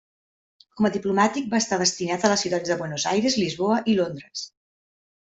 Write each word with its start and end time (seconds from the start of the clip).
Com 0.79 0.85
a 0.87 0.89
diplomàtic 0.93 1.51
va 1.51 1.59
estar 1.63 1.79
destinat 1.81 2.25
a 2.25 2.31
les 2.31 2.45
ciutats 2.45 2.71
de 2.73 2.79
Buenos 2.79 3.05
Aires, 3.13 3.37
Lisboa 3.43 3.77
i 3.95 3.97
Londres. 4.01 4.47